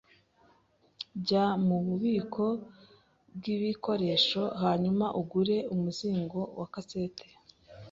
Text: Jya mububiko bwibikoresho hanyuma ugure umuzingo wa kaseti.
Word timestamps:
Jya 1.27 1.45
mububiko 1.65 2.45
bwibikoresho 3.35 4.43
hanyuma 4.61 5.05
ugure 5.21 5.57
umuzingo 5.73 6.39
wa 6.59 6.67
kaseti. 6.73 7.27